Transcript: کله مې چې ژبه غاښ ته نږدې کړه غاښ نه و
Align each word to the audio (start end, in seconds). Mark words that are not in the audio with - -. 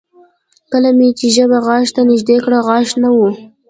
کله 0.71 0.89
مې 0.97 1.09
چې 1.19 1.27
ژبه 1.35 1.57
غاښ 1.65 1.87
ته 1.95 2.01
نږدې 2.09 2.37
کړه 2.43 2.59
غاښ 2.67 2.89
نه 3.01 3.09
و 3.15 3.19